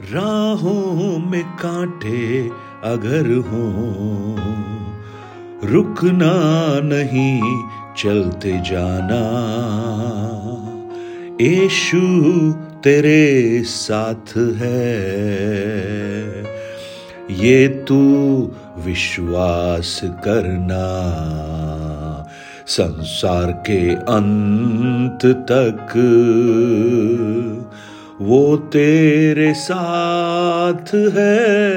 [0.00, 2.48] राहों में कांटे
[2.84, 3.64] अगर हो,
[5.64, 6.32] रुकना
[6.84, 7.40] नहीं
[7.98, 9.20] चलते जाना।
[11.40, 12.00] यीशु
[12.84, 14.88] तेरे साथ है,
[17.30, 18.00] ये तू
[18.78, 20.86] विश्वास करना।
[22.66, 25.92] संसार के अंत तक
[28.22, 31.72] वो तेरे साथ है।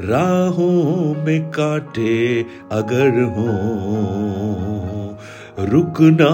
[0.00, 3.58] राहों में कांटे अगर हो,
[5.58, 6.32] रुकना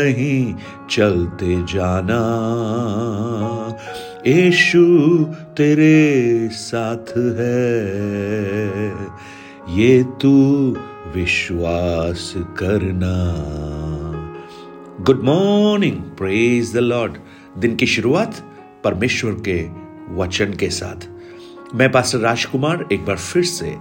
[0.00, 0.54] नहीं
[0.90, 2.22] चलते जाना।
[4.26, 4.84] यीशु
[5.56, 8.88] तेरे साथ है।
[9.78, 10.76] ये तू
[11.16, 13.16] विश्वास करना।
[15.00, 17.12] Good morning, praise the Lord.
[17.58, 18.34] दिन की शुरुआत
[18.84, 19.68] परमेश्वर के
[20.14, 21.08] वचन के साथ।
[21.74, 23.76] मैं पास्टर राजकुमार, एक बार फिर से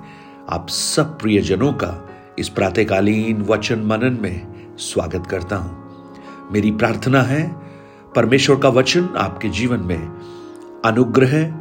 [0.49, 2.09] आप सब प्रियजनों का
[2.39, 5.85] इस प्रातकालीन वचन मनन में स्वागत करता हूँ।
[6.51, 7.55] मेरी प्रार्थना है,
[8.15, 10.07] परमेश्वर का वचन आपके जीवन में
[10.85, 11.53] अनुग्रह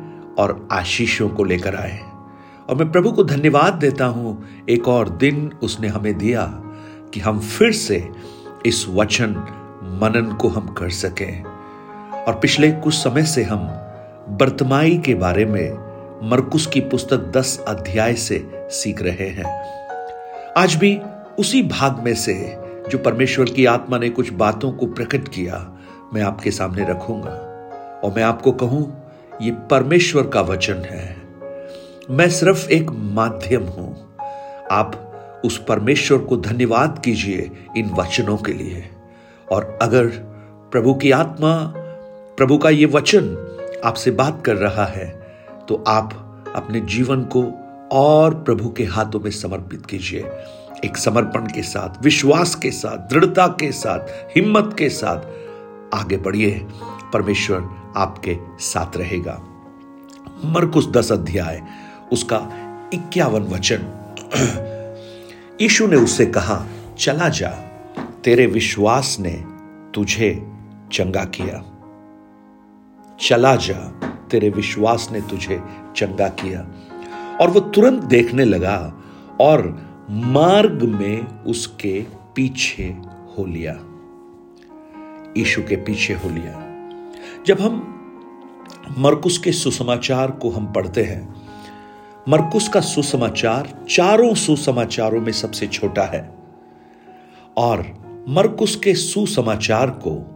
[0.42, 2.00] और आशीषों को लेकर आए।
[2.70, 6.46] और मैं प्रभु को धन्यवाद देता हूँ, एक और दिन उसने हमें दिया
[7.14, 8.08] कि हम फिर से
[8.66, 9.30] इस वचन
[10.02, 11.53] मनन को हम कर सकें।
[12.28, 13.60] और पिछले कुछ समय से हम
[14.28, 15.72] बर्तमाई के बारे में
[16.22, 19.74] मरकुस की पुस्तक दस अध्याय से सीख रहे हैं।
[20.56, 21.00] आज भी
[21.38, 22.58] उसी भाग में से
[22.88, 25.72] जो परमेश्वर की आत्मा ने कुछ बातों को प्रकट किया,
[26.14, 27.30] मैं आपके सामने रखूँगा।
[28.04, 29.10] और मैं आपको कहूँ,
[29.42, 31.16] ये परमेश्वर का वचन है।
[32.10, 34.16] मैं सिर्फ़ एक माध्यम हूँ।
[34.70, 35.00] आप
[35.44, 38.84] उस परमेश्वर को धन्यवाद कीजिए इन वचनों के लिए।
[39.52, 40.06] और अगर
[40.72, 41.74] प्रभु की आत्मा
[42.36, 43.24] प्रभु का ये वचन
[43.84, 45.36] आपसे बात कर रहा है
[45.68, 47.44] तो आप अपने जीवन को
[47.92, 50.24] और प्रभु के हाथों में समर्पित कीजिए।
[50.84, 53.98] एक समर्पण के साथ, विश्वास के साथ, दृढ़ता के साथ,
[54.36, 55.18] हिम्मत के साथ
[55.94, 56.66] आगे बढ़िए।
[57.12, 59.42] परमेश्वर आपके साथ रहेगा।
[60.44, 61.62] मरकुस दस अध्याय,
[62.12, 62.48] उसका
[62.94, 63.86] इक्यावन वचन।
[65.60, 66.66] यीशु ने उससे कहा,
[66.98, 67.50] चला जा,
[68.24, 69.44] तेरे विश्वास ने
[69.94, 70.52] तुझे
[70.92, 71.73] चंगा किया।
[73.28, 73.90] चला जा,
[74.30, 75.62] तेरे विश्वास ने तुझे
[75.96, 76.68] चंगा किया।
[77.40, 78.94] और वो तुरंत देखने लगा
[79.40, 82.84] और मार्ग में उसके पीछे
[83.38, 83.72] हो लिया।
[85.36, 86.60] यीशु के पीछे हो लिया।
[87.46, 87.90] जब हम
[88.98, 91.34] मरकुस के सुसमाचार को हम पढ़ते हैं,
[92.28, 96.34] मरकुस का सुसमाचार चारों सुसमाचारों में सबसे छोटा है।
[97.56, 100.33] और मरकुस के सुसमाचार को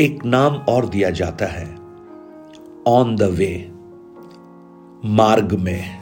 [0.00, 1.76] एक नाम और दिया जाता है।
[2.86, 3.72] ऑन द वे
[5.04, 5.98] मार्ग में।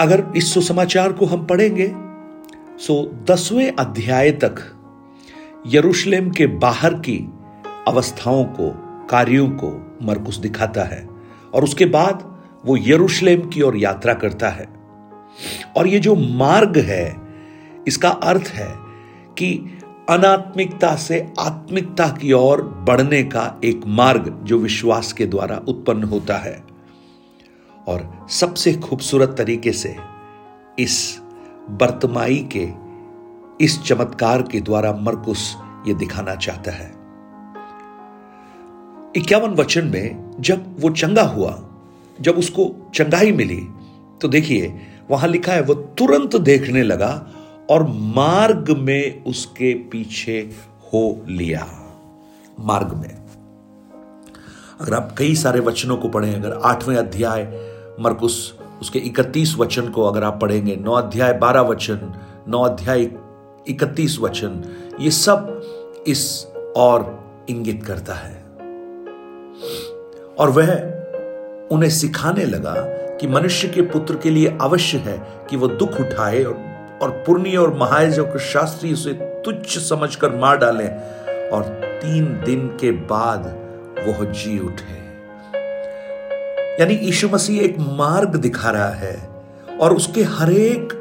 [0.00, 1.92] अगर इस सुसमाचार को हम पढ़ेंगे,
[2.78, 4.76] सो दसवें अध्याय तक
[5.66, 7.30] यरूशलेम के बाहर की
[7.88, 8.74] अवस्थाओं को,
[9.06, 11.08] कार्यों को मरकुस दिखाता है,
[11.54, 14.68] और उसके बाद वो यरूशलेम की ओर यात्रा करता है।
[15.76, 17.16] और ये जो मार्ग है,
[17.86, 18.74] इसका अर्थ है
[19.38, 19.75] कि
[20.08, 26.36] अनात्मिकता से आत्मिकता की ओर बढ़ने का एक मार्ग जो विश्वास के द्वारा उत्पन्न होता
[26.38, 26.64] है।
[27.88, 29.96] और सबसे खूबसूरत तरीके से
[30.78, 31.18] इस
[31.70, 32.68] बर्तमाई के
[33.64, 35.56] इस चमत्कार के द्वारा मरकुस
[35.88, 36.88] ये दिखाना चाहता है।
[39.16, 41.68] इक्यावन वचन में जब वो चंगा हुआ,
[42.20, 43.60] जब उसको चंगाई मिली
[44.20, 44.80] तो देखिए,
[45.10, 47.32] वहाँ लिखा है, वो तुरंत देखने लगा
[47.70, 50.50] और मार्ग में उसके पीछे
[50.82, 51.66] हो लिया।
[52.60, 53.26] मार्ग में।
[54.80, 57.42] अगर आप कई सारे वचनों को पढ़ें, अगर आठवें अध्याय,
[58.00, 62.14] मरकुस, उसके इकतीस वचन को अगर आप पढ़ेंगे, नौ अध्याय, बारह वचन,
[62.48, 63.02] नौ अध्याय,
[63.68, 64.64] इकतीस वचन,
[65.00, 65.62] ये सब
[66.06, 68.42] इस और इंगित करता है।
[70.38, 70.72] और वह
[71.68, 72.74] उन्हें सिखाने लगा
[73.16, 77.56] कि मनुष्य के पुत्र के लिए अवश्य है कि वह दुख उठाए और और पुर्णी
[77.56, 79.12] और महायाजक शास्त्री उसे
[79.44, 80.88] तुच्छ समझकर मार डालें
[81.50, 81.62] और
[82.02, 83.46] तीन दिन के बाद
[83.98, 84.94] वह जी उठे।
[86.80, 89.16] यानी यीशु मसीह एक मार्ग दिखा रहा है
[89.80, 90.92] और उसके हरेक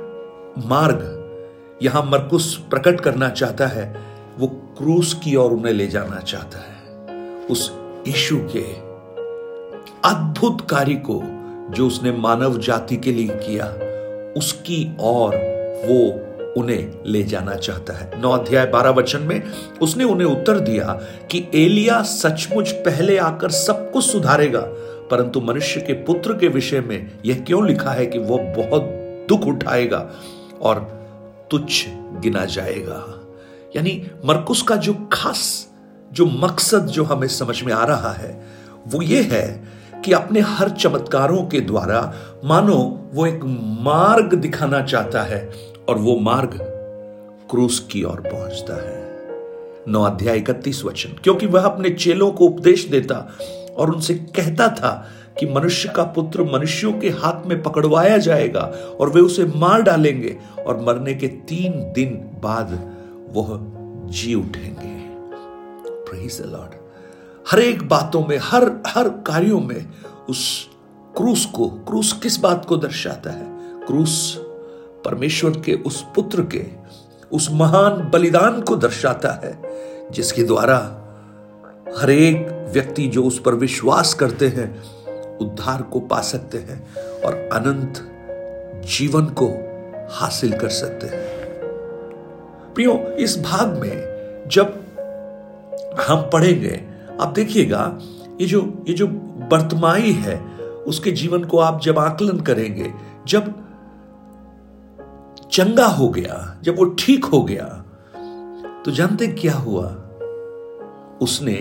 [0.65, 3.86] मार्ग यहाँ मरकुस प्रकट करना चाहता है,
[4.39, 7.71] वो क्रूस की ओर उन्हें ले जाना चाहता है। उस
[8.07, 8.63] यीशु के
[10.09, 11.21] अद्भुत कार्य को
[11.75, 13.65] जो उसने मानव जाति के लिए किया,
[14.38, 15.36] उसकी ओर
[15.88, 15.98] वो
[16.58, 19.42] उन्हें ले जाना चाहता है। नौ अध्याय बारह वचन में
[19.82, 21.00] उसने उन्हें उत्तर दिया
[21.32, 24.62] कि एलिया सचमुच पहले आकर सब कुछ सुधारेगा,
[25.12, 28.92] परंतु मनुष्य के पुत्र के विषय में यह क्यों लिखा है कि वह बहुत
[29.30, 30.10] दुख उठाएगा
[30.62, 30.80] और
[31.52, 31.86] तुच्छ
[32.22, 33.04] गिना जाएगा?
[33.76, 35.68] यानी मरकुस का जो खास,
[36.14, 38.40] जो मकसद जो हमें समझ में आ रहा है,
[38.88, 39.64] वो ये है
[40.06, 42.14] कि अपने हर चमत्कारों के द्वारा,
[42.46, 42.78] मानो
[43.14, 43.42] वो एक
[43.82, 45.40] मार्ग दिखाना चाहता है
[45.90, 46.50] और वो मार्ग
[47.52, 49.06] क्रूस की ओर पहुँचता है।
[49.88, 53.38] नौ अध्याय इकतीस वचन। क्योंकि वह अपने चेलों को उपदेश देता
[53.78, 55.08] और उनसे कहता था
[55.40, 58.62] कि मनुष्य का पुत्र मनुष्यों के हाथ में पकड़वाया जाएगा
[59.00, 60.38] और वे उसे मार डालेंगे
[60.68, 62.12] और मरने के तीन दिन
[62.44, 62.96] बाद
[63.34, 63.60] वह
[64.12, 64.96] जी उठेंगे।
[66.44, 66.72] लॉर्ड
[67.52, 69.86] हर एक बातों में, हर हर कार्यों में
[70.30, 70.70] उस
[71.18, 73.46] क्रूस को, क्रूस किस बात को दर्शाता है?
[73.88, 74.44] क्रूस
[75.06, 76.66] परमेश्वर के उस पुत्र के,
[77.31, 79.62] उस महान बलिदान को दर्शाता है,
[80.12, 80.78] जिसके द्वारा
[82.02, 84.84] हर एक व्यक्ति जो उस पर विश्वास करते हैं,
[85.38, 88.12] उद्धार को पा सकते हैं और अनंत
[88.86, 89.48] जीवन को
[90.12, 91.46] हासिल कर सकते हैं।
[92.74, 94.16] प्रियो, इस भाग में
[94.51, 94.81] जब
[96.08, 96.81] हम पढ़ेंगे,
[97.22, 98.00] आप देखिएगा,
[98.42, 99.08] ये जो ये जो
[99.51, 100.40] वर्तमाई है,
[100.88, 102.94] उसके जीवन को आप जब आकलन करेंगे,
[103.28, 103.64] जब
[105.56, 107.66] चंगा हो गया, जब वो ठीक हो गया
[108.86, 109.84] तो जानते क्या हुआ?
[111.22, 111.56] उसने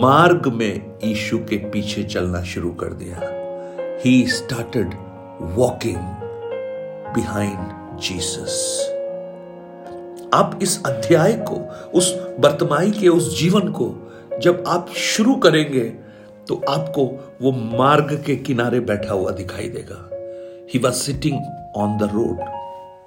[0.00, 3.20] मार्ग में यीशु के पीछे चलना शुरू कर दिया।
[4.04, 4.94] He started
[5.56, 5.96] walking
[7.14, 8.58] behind Jesus
[10.34, 11.56] आप इस अध्याय को,
[11.98, 13.90] उस वर्तमाई के उस जीवन को,
[14.42, 15.88] जब आप शुरू करेंगे
[16.48, 17.06] तो आपको
[17.42, 20.08] वो मार्ग के किनारे बैठा हुआ दिखाई देगा।
[20.74, 21.40] He was sitting
[21.76, 22.40] on the road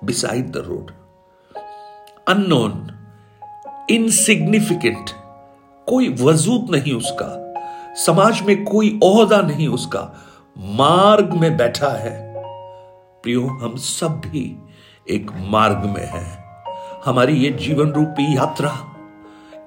[0.07, 0.91] beside the road
[2.27, 2.91] unknown
[3.89, 5.09] insignificant
[5.87, 7.53] कोई वजूद नहीं उसका।
[7.95, 10.25] समाज में कोई ओहदा नहीं उसका।
[10.57, 12.33] मार्ग में बैठा है।
[13.23, 14.57] प्रियो, हम सब भी
[15.09, 16.45] एक मार्ग में हैं।
[17.05, 18.77] हमारी ये जीवन रूपी यात्रा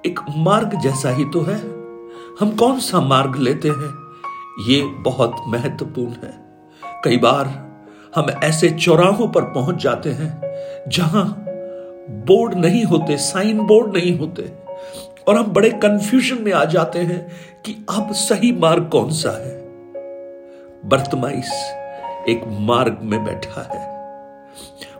[0.05, 1.55] एक मार्ग जैसा ही तो है।
[2.39, 4.15] हम कौन सा मार्ग लेते हैं?
[4.67, 6.63] ये बहुत महत्वपूर्ण है।
[7.03, 7.68] कई बार
[8.15, 10.29] हम ऐसे चौराहों पर पहुँच जाते हैं
[10.87, 11.25] जहाँ
[12.27, 14.43] बोर्ड नहीं होते साइन बोर्ड नहीं होते,
[15.27, 17.31] और हम बड़े कंफ्यूजन में आ जाते हैं
[17.65, 19.57] कि अब सही मार्ग कौन सा है।
[20.85, 21.51] बर्तमाइस
[22.29, 23.87] एक मार्ग में बैठा है।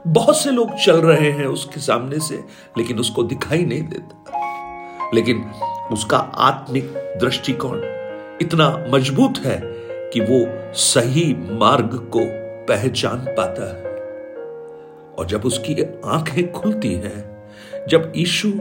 [0.07, 2.43] बहुत से लोग चल रहे हैं उसके सामने से,
[2.77, 5.51] लेकिन उसको दिखाई नहीं देता। लेकिन
[5.91, 7.81] उसका आत्मिक दृष्टिकोण
[8.41, 9.59] इतना मज़बूत है
[10.13, 12.19] कि वो सही मार्ग को
[12.69, 13.83] पहचान पाता है।
[15.13, 15.75] और जब उसकी
[16.05, 17.19] आँखें खुलती हैं,
[17.87, 18.51] जब यीशु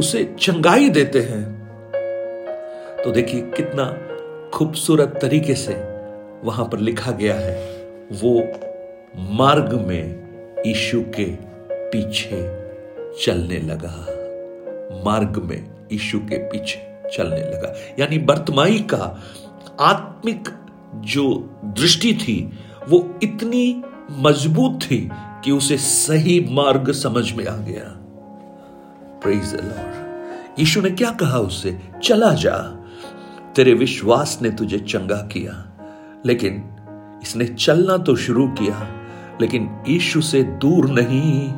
[0.00, 1.42] उसे चंगाई देते हैं
[3.04, 3.84] तो देखिए कितना
[4.50, 5.74] खूबसूरत तरीके से
[6.44, 7.56] वहाँ पर लिखा गया है,
[8.12, 8.32] वो
[9.34, 11.24] मार्ग में यीशु के
[11.90, 12.40] पीछे
[13.24, 13.96] चलने लगा।
[15.04, 16.80] मार्ग में यीशु के पीछे
[17.16, 19.04] चलने लगा। यानी बर्तमाई का
[19.80, 20.48] आत्मिक
[20.94, 21.24] जो
[21.64, 22.36] दृष्टि थी
[22.88, 25.10] वो इतनी मज़बूत थी
[25.44, 28.00] कि उसे सही मार्ग समझ में आ गया।
[30.58, 31.78] यीशु ने क्या कहा उससे?
[32.02, 32.56] चला जा।
[33.56, 35.72] तेरे विश्वास ने तुझे चंगा किया,
[36.26, 36.64] लेकिन
[37.22, 38.88] इसने चलना तो शुरू किया,
[39.40, 41.54] लेकिन यीशु से दूर नहीं,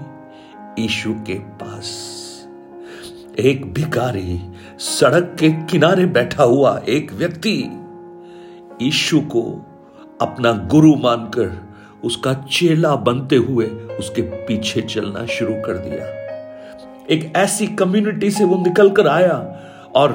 [0.79, 2.13] यीशु के पास।
[3.39, 4.41] एक भिकारी
[4.79, 7.65] सड़क के किनारे बैठा हुआ एक व्यक्ति
[8.83, 9.73] ईशु को
[10.21, 11.67] अपना गुरु मानकर
[12.05, 16.07] उसका चेला बनते हुए उसके पीछे चलना शुरू कर दिया।
[17.11, 19.61] एक ऐसी कम्युनिटी से वो निकल कर आया
[19.95, 20.13] और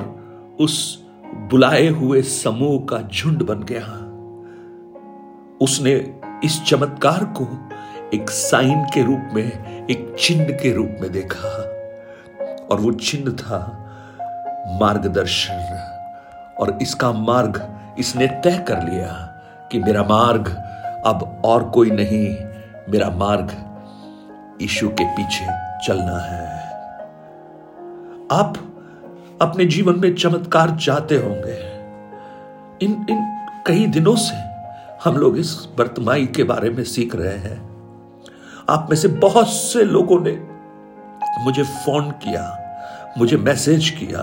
[0.60, 1.04] उस
[1.36, 3.98] बुलाए हुए समूह का झुंड बन गया।
[5.62, 6.16] उसने
[6.46, 7.48] इस चमत्कार को
[8.14, 11.50] एक साइन के रूप में, एक चिन्ह के रूप में देखा
[12.72, 13.78] और वो चिन्ह था
[14.82, 15.54] मार्गदर्शन
[16.60, 19.31] और इसका मार्ग इसने तय कर लिया।
[19.72, 20.48] कि मेरा मार्ग
[21.06, 22.36] अब और कोई नहीं,
[22.90, 23.52] मेरा मार्ग
[24.62, 25.46] यीशु के पीछे
[25.88, 26.50] चलना है।
[28.32, 28.58] आप
[29.42, 31.58] अपने जीवन में चमत्कार चाहते होंगे।
[32.86, 34.36] इन इन कई दिनों से
[35.04, 37.60] हम लोग इस वर्तमाई के बारे में सीख रहे हैं।
[38.70, 40.32] आप में से बहुत से लोगों ने
[41.44, 42.44] मुझे फ़ोन किया,
[43.18, 44.20] मुझे मैसेज किया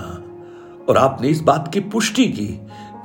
[0.89, 2.49] और आपने इस बात की पुष्टि की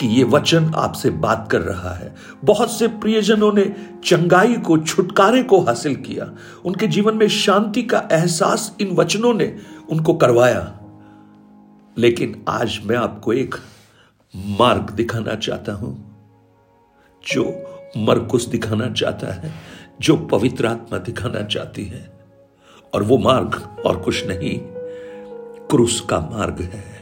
[0.01, 5.43] कि ये वचन आपसे बात कर रहा है। बहुत से प्रियजनों ने चंगाई को, छुटकारे
[5.43, 6.35] को हासिल किया।
[6.65, 9.57] उनके जीवन में शांति का एहसास इन वचनों ने
[9.89, 10.79] उनको करवाया।
[11.97, 13.55] लेकिन आज मैं आपको एक
[14.35, 16.15] मार्ग दिखाना चाहता हूँ,
[17.33, 17.43] जो
[17.97, 19.53] मरकुस दिखाना चाहता है,
[20.01, 22.13] जो पवित्र आत्मा दिखाना चाहती है।
[22.93, 24.59] और वो मार्ग और कुछ नहीं,
[25.67, 26.92] क्रूस का मार्ग है।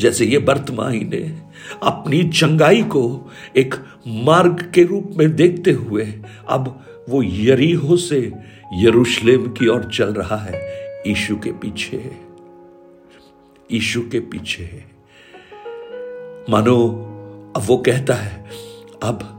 [0.00, 1.42] जैसे ये वर्तमान ने
[1.82, 3.74] अपनी चंगाई को एक
[4.08, 6.14] मार्ग के रूप में देखते हुए
[6.48, 8.32] अब वो यरीहो से
[8.74, 10.76] यरूशलेम की ओर चल रहा है
[11.06, 12.10] ईशु के पीछे।
[13.72, 14.84] ईशु के पीछे।
[16.50, 16.88] मानो,
[17.56, 18.44] अब वो कहता है,
[19.02, 19.35] अब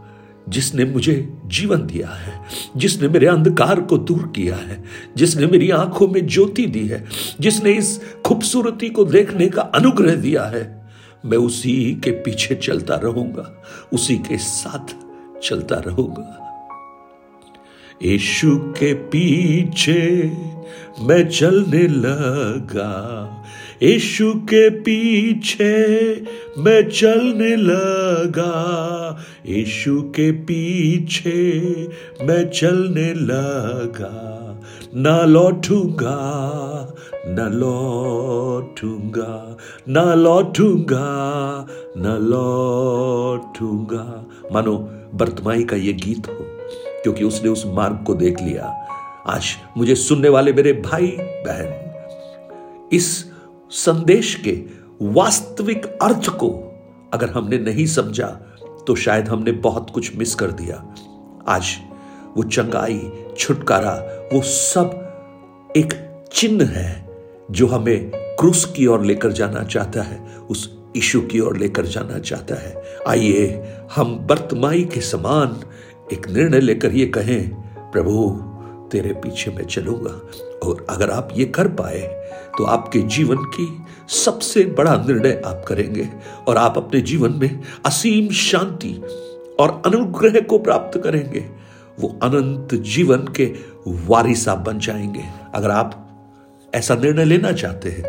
[0.49, 2.41] जिसने मुझे जीवन दिया है,
[2.77, 4.83] जिसने मेरे अंधकार को दूर किया है,
[5.17, 7.05] जिसने मेरी आँखों में ज्योति दी है,
[7.39, 10.89] जिसने इस खूबसूरती को देखने का अनुग्रह दिया है,
[11.25, 13.63] मैं उसी के पीछे चलता रहूँगा,
[13.93, 14.95] उसी के साथ
[15.39, 16.43] चलता रहूँगा।
[18.03, 20.31] यीशु के पीछे
[21.01, 23.36] मैं चलने लगा।
[23.83, 26.25] यीशु के पीछे
[26.57, 31.87] मैं चलने लगा। यीशु के पीछे
[32.23, 34.59] मैं चलने लगा।
[34.95, 36.17] ना लौटूँगा,
[37.27, 39.57] न लौटूँगा
[39.89, 41.67] न लौटूँगा
[41.97, 44.77] न लौटूँगा। मानो
[45.13, 46.45] बर्तमाई का ये गीत हो,
[47.03, 48.75] क्योंकि उसने उस मार्ग को देख लिया।
[49.27, 53.26] आज मुझे सुनने वाले मेरे भाई बहन इस
[53.71, 54.51] संदेश के
[55.01, 56.49] वास्तविक अर्थ को
[57.13, 58.27] अगर हमने नहीं समझा
[58.87, 60.75] तो शायद हमने बहुत कुछ मिस कर दिया।
[61.47, 61.75] आज
[62.37, 63.93] वो चंगाई, छुटकारा,
[64.33, 65.93] वो सब एक
[66.33, 67.07] चिन्ह है
[67.51, 72.19] जो हमें क्रूस की ओर लेकर जाना चाहता है, उस ईशु की ओर लेकर जाना
[72.19, 73.63] चाहता है। आइए,
[73.95, 75.59] हम बर्तमाई के समान
[76.13, 77.49] एक निर्णय लेकर ये कहें,
[77.91, 78.29] प्रभु
[78.91, 80.21] तेरे पीछे मैं चलूँगा।
[80.67, 81.99] और अगर आप ये कर पाए
[82.57, 83.67] तो आपके जीवन की
[84.09, 86.09] सबसे बड़ा निर्णय आप करेंगे।
[86.47, 88.93] और आप अपने जीवन में असीम शांति
[89.59, 91.45] और अनुग्रह को प्राप्त करेंगे।
[91.99, 93.45] वो अनंत जीवन के
[93.87, 95.23] वारिस आप बन जाएँगे।
[95.55, 96.03] अगर आप
[96.73, 98.03] ऐसा निर्णय लेना चाहते हैं,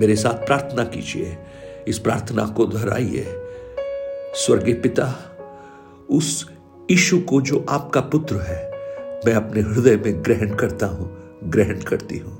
[0.00, 1.36] मेरे साथ प्रार्थना कीजिए।
[1.88, 3.26] इस प्रार्थना को दोहराइए।
[4.34, 5.14] स्वर्गीय पिता,
[6.10, 6.50] उस
[6.90, 8.71] ईशु को जो आपका पुत्र है
[9.26, 11.10] मैं अपने हृदय में ग्रहण करता हूँ,
[11.44, 12.38] ग्रहण करती हूँ।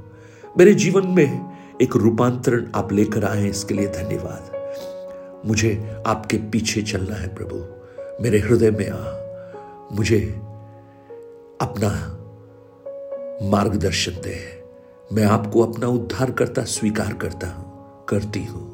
[0.58, 4.52] मेरे जीवन में एक रूपांतरण आप लेकर आए, इसके लिए धन्यवाद।
[5.46, 7.56] मुझे आपके पीछे चलना है प्रभु।
[8.22, 8.98] मेरे हृदय में आ,
[9.92, 10.20] मुझे
[11.60, 11.88] अपना
[13.48, 14.64] मार्गदर्शन दे।
[15.12, 18.72] मैं आपको अपना उद्धार करता, स्वीकार करता हूँ, करती हूँ।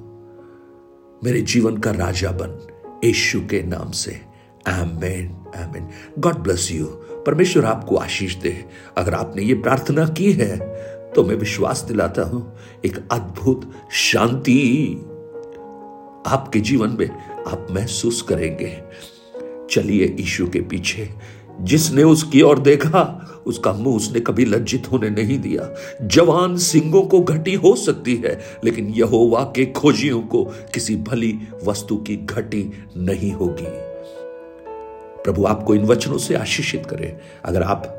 [1.24, 2.66] मेरे जीवन का राजा बन,
[3.04, 4.20] यशु के नाम से।
[4.68, 5.88] Amen amen
[6.18, 6.86] God bless you
[7.28, 8.54] परमेश्वर आपको आशीष दे।
[8.98, 10.56] अगर आपने ये प्रार्थना की है
[11.14, 12.40] तो मैं विश्वास दिलाता हूँ,
[12.84, 14.92] एक अद्भुत शांति
[16.26, 17.08] आपके जीवन में
[17.48, 18.70] आप महसूस करेंगे।
[19.70, 21.08] चलिए ईशु के पीछे,
[21.60, 23.02] जिसने उसकी ओर देखा,
[23.46, 25.68] उसका मुँह उसने कभी लज्जित होने नहीं दिया।
[26.02, 30.44] जवान सिंगों को घटी हो सकती है, लेकिन यहोवा के खोजियों को
[30.74, 33.87] किसी भली वस्तु की घटी नहीं होगी।
[35.28, 37.94] प्रभु आपको इन वचनों से आशीषित करे। अगर आप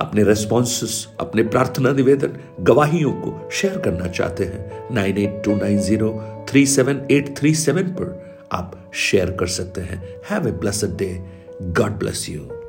[0.00, 5.78] अपने रेस्पॉन्स अपने प्रार्थना निवेदन गवाहियों को शेयर करना चाहते हैं nine eight two nine
[5.78, 6.12] zero
[6.50, 8.14] three seven eight three seven पर
[8.52, 11.12] आप शेयर कर सकते हैं। Have a blessed day
[11.62, 12.50] God bless you